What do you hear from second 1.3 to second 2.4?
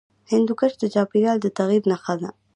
د تغیر نښه ده.